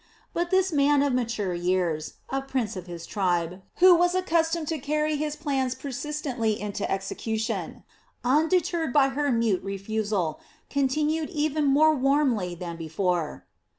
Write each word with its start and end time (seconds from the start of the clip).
But 0.33 0.49
this 0.49 0.73
man 0.73 1.03
of 1.03 1.13
mature 1.13 1.53
years, 1.53 2.13
a 2.31 2.41
prince 2.41 2.75
of 2.75 2.87
his 2.87 3.05
tribe, 3.05 3.61
who 3.75 3.93
was 3.93 4.15
accustomed 4.15 4.67
to 4.69 4.79
carry 4.79 5.15
his 5.15 5.35
plans 5.35 5.75
persistently 5.75 6.59
into 6.59 6.89
execution, 6.91 7.83
undeterred 8.23 8.93
by 8.93 9.09
her 9.09 9.31
mute 9.31 9.61
refusal, 9.61 10.39
continued 10.71 11.29
even 11.29 11.65
more 11.65 11.93
warmly 11.93 12.55
than 12.55 12.77
before. 12.77 13.45